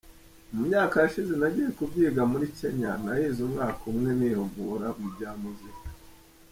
Mu 0.53 0.59
myaka 0.67 0.95
yashize 1.03 1.33
nagiye 1.41 1.69
kubyiga 1.77 2.21
muri 2.31 2.45
Kenya, 2.57 2.91
nahize 3.03 3.39
umwaka 3.47 3.81
umwe 3.91 4.09
nihugura 4.19 4.87
mu 4.99 5.07
bya 5.13 5.31
muzika. 5.41 5.85